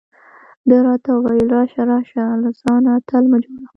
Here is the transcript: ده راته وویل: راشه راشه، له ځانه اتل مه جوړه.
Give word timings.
ده 0.69 0.77
راته 0.87 1.09
وویل: 1.13 1.47
راشه 1.55 1.81
راشه، 1.91 2.23
له 2.41 2.49
ځانه 2.61 2.89
اتل 2.97 3.23
مه 3.31 3.37
جوړه. 3.43 3.65